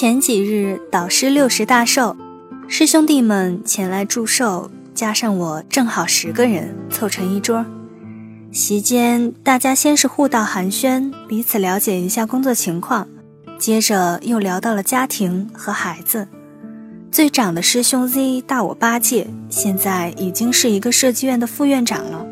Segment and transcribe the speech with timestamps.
[0.00, 2.16] 前几日导师六十大寿，
[2.66, 7.66] 师兄弟们前来祝寿，加上我正好十个人凑成一桌。
[8.50, 13.06] 席间，大家先是互道寒暄，彼此了解一下工作情况，
[13.58, 16.26] 接着又聊到了家庭和孩子。
[17.12, 22.26] 最长的师兄 Z 大我八届，现在已经是一个设计院的副院长了。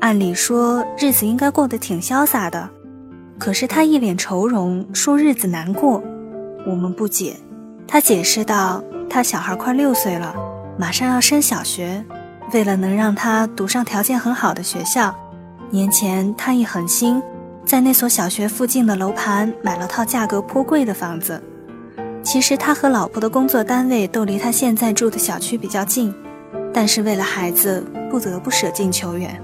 [0.00, 2.70] 按理说日子应该过得挺潇洒的，
[3.38, 6.02] 可是他一脸愁容，说日子难过。
[6.68, 7.34] 我们不解，
[7.86, 10.34] 他解释道：“他小孩快六岁了，
[10.78, 12.04] 马上要升小学，
[12.52, 15.14] 为了能让他读上条件很好的学校，
[15.70, 17.22] 年前他一狠心，
[17.64, 21.42] 在那所小学附近的楼盘买了套价格颇贵的房子。
[22.22, 26.14] 其实他和老婆的工作单位都离他现在住的小区比较近，
[26.70, 29.42] 但是为了孩子，不得不舍近求远。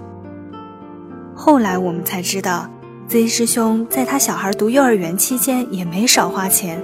[1.34, 2.68] 后来我们才知道
[3.08, 6.78] ，Z 师兄在他小孩读幼儿园期间也没少花钱。”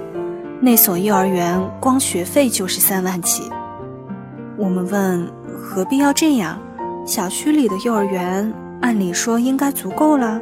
[0.63, 3.49] 那所幼儿园光学费就是三万起。
[4.55, 6.59] 我们问何必要这样？
[7.03, 10.39] 小区里的幼儿园按理说应该足够了。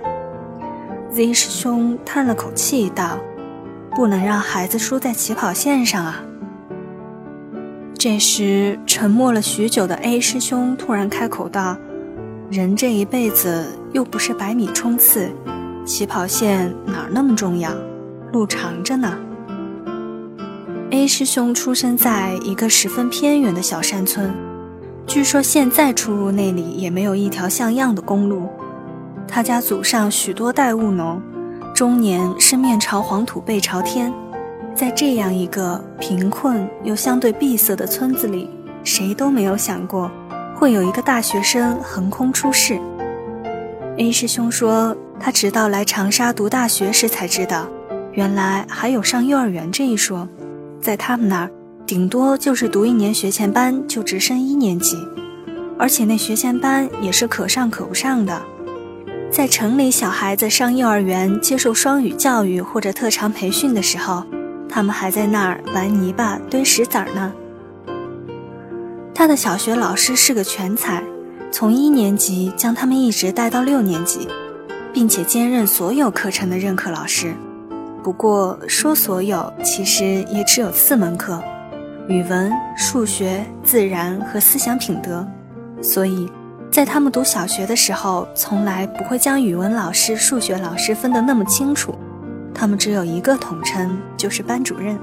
[1.10, 3.18] Z 师兄叹了口气道
[3.96, 6.22] ：“不能让孩子输在起跑线上啊。”
[7.98, 11.78] 这时沉默了许久的 A 师兄突然开口道
[12.52, 15.32] ：“人这一辈子又不是百米冲刺，
[15.86, 17.72] 起跑线哪儿那么重要？
[18.34, 19.18] 路长着呢。”
[20.92, 24.34] A 师兄出生在一个十分偏远的小山村，
[25.06, 28.50] 据说现在出入那里也没有一条像样的公路。
[29.28, 31.22] 他家祖上许多代务农，
[31.76, 34.12] 终年是面朝黄土背朝天。
[34.74, 38.50] 在这样一个贫困又相对闭塞的村子里，
[38.84, 40.10] 谁都没有想过
[40.56, 42.80] 会有一个大学生横空出世。
[43.98, 47.68] A 师兄说，他直到来长沙读大学时才知道，
[48.14, 50.28] 原来还有上幼儿园这一说。
[50.82, 51.52] 在他们那儿，
[51.86, 54.98] 顶多就是读一年学前班就直升一年级，
[55.78, 58.42] 而且那学前班也是可上可不上的。
[59.32, 64.24] 在城里，小孩子上幼儿园接受双语教育或者特长培训的时候，
[64.68, 67.34] 他们还在那儿玩泥巴、堆石子儿呢。
[69.14, 71.04] 他的小学老师是个全才，
[71.52, 74.28] 从一年级将他们一直带到六年级，
[74.94, 77.36] 并且兼任所有课程的任课老师。
[78.02, 81.42] 不过说所有，其实也只有四门课：
[82.08, 85.28] 语文、数学、自然和思想品德。
[85.82, 86.32] 所以，
[86.72, 91.94] 在他们读小学的时候，从来不会将语文老师、数学老师分得那么清楚。
[92.54, 94.98] 他们只有一个统称，就是班主任。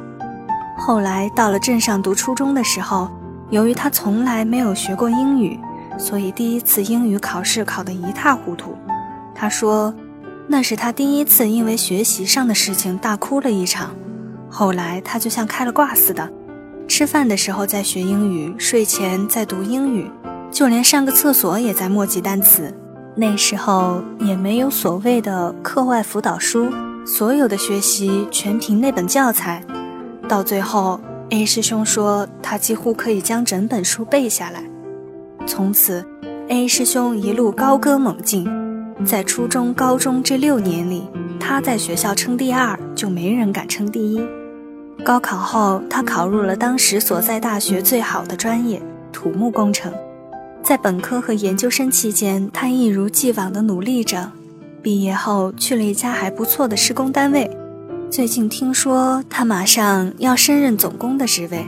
[0.79, 3.11] 后来到了镇上读初中的时候，
[3.51, 5.59] 由于他从来没有学过英语，
[5.99, 8.75] 所以第一次英语考试考得一塌糊涂。
[9.35, 9.95] 他说。
[10.49, 13.95] 那是他第一次因为学习上的事情大哭了一场，
[14.49, 16.31] 后来他就像开了挂似的，
[16.87, 20.11] 吃饭的时候在学英语，睡前在读英语，
[20.51, 22.73] 就连上个厕所也在默记单词。
[23.17, 26.71] 那时候也没有所谓的课外辅导书，
[27.05, 29.65] 所有的学习全凭那本教材。
[30.29, 34.63] 到最后，A 师兄说他几乎可以将整本书背下来。
[35.47, 36.07] 从此
[36.49, 38.66] ，A 师兄一路高歌猛进。
[39.07, 41.07] 在初中、高中这六年里，
[41.39, 44.21] 他在学校称第二，就没人敢称第一。
[45.05, 48.83] 高考后，他考入了当时所在大学最好的专业——
[49.13, 49.93] 土木工程。
[50.63, 54.33] 在本科和研究生期间，他一如既往地努力着。
[54.83, 57.49] 毕业后，去了一家还不错的施工单位。
[58.11, 61.65] 最近听说他马上要升任总工的职位。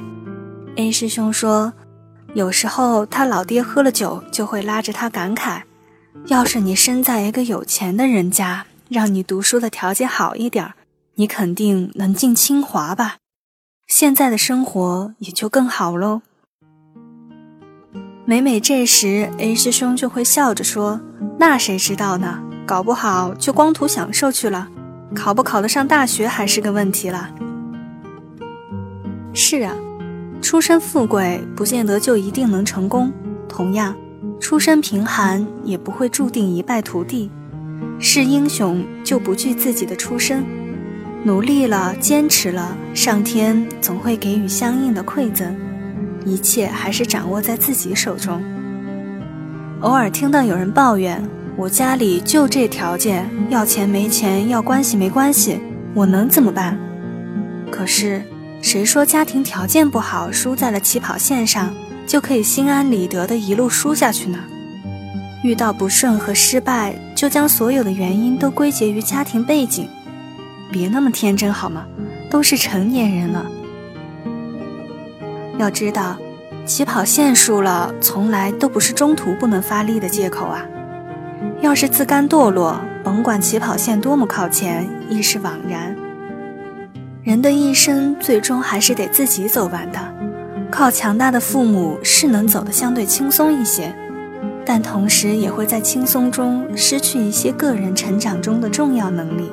[0.76, 1.72] A 师兄说，
[2.34, 5.62] 有时候他老爹喝了酒，就会拉着他感慨。
[6.26, 10.74] 要是你生在一个有钱的人家，让你读书的条件好一点
[11.14, 13.16] 你肯定能进清华吧？
[13.86, 16.20] 现在的生活也就更好喽。
[18.26, 21.00] 每每这时，A 师兄就会笑着说
[21.40, 22.42] ：“那谁知道呢？
[22.66, 24.68] 搞不好就光图享受去了。
[25.14, 27.30] 考不考得上大学还是个问题了。
[29.32, 29.74] 是啊，
[30.42, 33.10] 出身富贵不见得就一定能成功，
[33.48, 33.96] 同样，
[34.40, 37.30] 出身贫寒也不会注定一败涂地。
[38.00, 40.44] 是英雄就不惧自己的出身，
[41.24, 45.56] 努力了，坚持了，上天总会给予相应的馈赠。
[46.24, 48.42] 一切还是掌握在自己手中。
[49.80, 51.22] 偶尔听到有人抱怨，
[51.56, 55.60] 我家里就这条件，要钱没钱，要关系没关系，
[55.94, 56.78] 我能怎么办？
[57.70, 58.22] 可是，
[58.60, 61.72] 谁说家庭条件不好，输在了起跑线上，
[62.08, 64.38] 就可以心安理得的一路输下去呢？
[65.44, 69.86] 遇到不顺和失败，就将所有的原因都归结于家庭背景，
[70.72, 71.84] 别那么天真好吗？
[72.30, 73.46] 都是成年人了。
[75.58, 76.16] 要知道，
[76.64, 80.64] 起跑线输了，从来都不是中途不能发力的借口啊！
[81.60, 85.94] 要是自甘堕落，甭管起跑线多么靠前，亦是枉然。
[87.22, 89.98] 人的一生最终还是得自己走完的，
[90.70, 93.94] 靠强大的父母是能走得相对轻松一些，
[94.64, 99.50] 但同时也会在轻松中失去一些个人成长中的重要能力。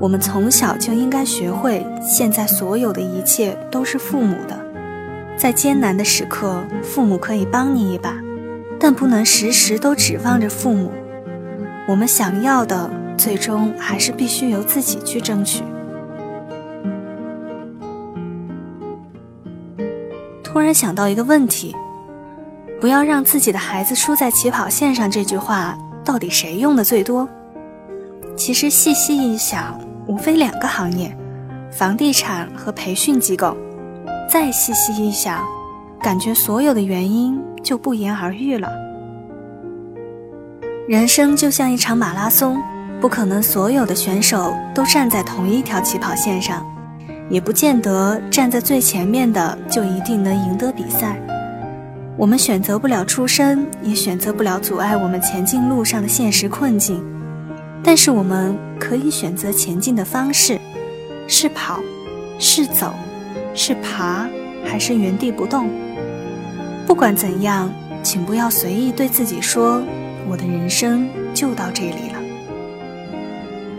[0.00, 4.56] 我们从小就应该学会，现在所有的一切都是父母的。
[5.36, 8.14] 在艰难的时刻，父母可以帮你一把，
[8.78, 10.92] 但不能时时都指望着父母。
[11.88, 15.64] 我们想要的，最终还是必须由自己去争取。
[20.58, 21.72] 突然想到一个问题：
[22.80, 27.28] 不要让自己的孩子输在起跑线上，这句话到底谁用的最多？
[28.36, 29.78] 其实细细一想，
[30.08, 31.16] 无非两个行业：
[31.70, 33.56] 房地产和培训机构。
[34.28, 35.44] 再细细一想，
[36.02, 38.68] 感觉所有的原因就不言而喻了。
[40.88, 42.60] 人生就像一场马拉松，
[43.00, 46.66] 不可能所有的选手都站在同一条起跑线上，
[47.30, 51.20] 也不见得站在最前面的就一定能赢得比赛。
[52.16, 57.04] 我们选择不了出身，也选择不了阻碍我们前进路上的现实困境，
[57.82, 60.58] 但是我们可以选择前进的方式，
[61.26, 61.80] 是跑，
[62.38, 62.92] 是走。
[63.54, 64.28] 是爬
[64.64, 65.68] 还是原地不动？
[66.86, 67.68] 不管怎样，
[68.04, 69.82] 请不要随意对自己说
[70.30, 72.20] ：“我的人生就到这里了。”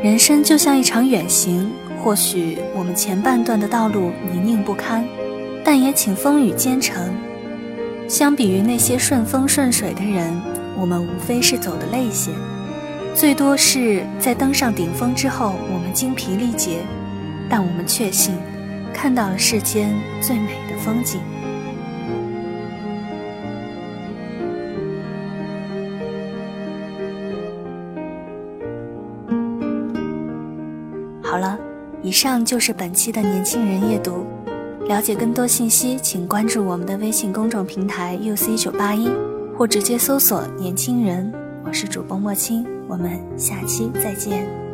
[0.03, 5.05] 人生就像一场远行，或许我们前半段的道路泥泞不堪，
[5.63, 7.13] 但也请风雨兼程。
[8.07, 10.33] 相比于那些顺风顺水的人，
[10.77, 12.31] 我们无非是走得累些，
[13.13, 16.79] 最多是在登上顶峰之后，我们精疲力竭，
[17.49, 18.33] 但我们确信。
[18.91, 21.19] 看到了世间最美的风景。
[32.09, 34.25] 以上就是本期的年轻人阅读。
[34.87, 39.07] 了解更多信息，请关注我们的微信公众平台 “uc 九八一”，
[39.55, 41.31] 或直接搜索“年轻人”。
[41.63, 44.68] 我是主播莫青，我们下期再见。